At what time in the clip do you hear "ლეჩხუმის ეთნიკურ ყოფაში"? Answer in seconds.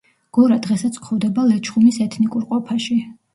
1.51-2.99